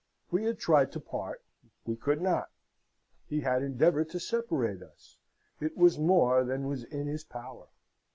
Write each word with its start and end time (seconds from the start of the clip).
We 0.31 0.45
had 0.45 0.57
tried 0.57 0.91
to 0.93 0.99
part: 0.99 1.43
we 1.85 1.95
could 1.95 2.21
not. 2.23 2.49
He 3.27 3.41
had 3.41 3.61
endeavoured 3.61 4.09
to 4.09 4.19
separate 4.19 4.81
us: 4.81 5.17
it 5.59 5.77
was 5.77 5.99
more 5.99 6.43
than 6.43 6.67
was 6.67 6.83
in 6.85 7.05
his 7.05 7.23
power. 7.23 7.67